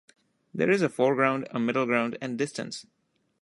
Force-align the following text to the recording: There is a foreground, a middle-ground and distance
There 0.51 0.71
is 0.71 0.81
a 0.81 0.89
foreground, 0.89 1.47
a 1.51 1.59
middle-ground 1.59 2.17
and 2.19 2.35
distance 2.35 2.87